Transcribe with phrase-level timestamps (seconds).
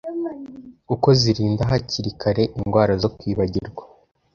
[0.87, 3.83] kuko zirinda hakiri kare indwara zo kwibagirwa